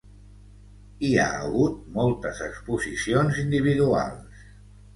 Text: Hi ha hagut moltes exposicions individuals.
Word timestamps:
Hi 1.09 1.11
ha 1.17 1.25
hagut 1.41 1.77
moltes 1.99 2.43
exposicions 2.47 3.41
individuals. 3.47 4.45